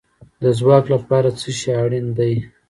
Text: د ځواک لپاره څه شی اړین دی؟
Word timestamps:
د 0.41 0.43
ځواک 0.59 0.85
لپاره 0.93 1.29
څه 1.39 1.49
شی 1.59 1.71
اړین 1.83 2.07
دی؟ 2.17 2.33